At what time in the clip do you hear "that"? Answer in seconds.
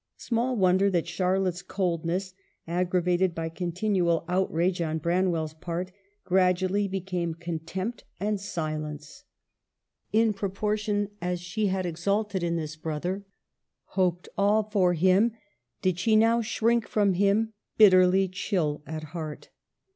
0.89-1.05